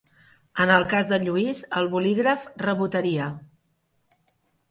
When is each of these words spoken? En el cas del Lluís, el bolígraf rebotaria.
En 0.63 0.71
el 0.75 0.85
cas 0.93 1.09
del 1.09 1.25
Lluís, 1.27 1.59
el 1.81 1.89
bolígraf 1.91 2.47
rebotaria. 2.63 3.31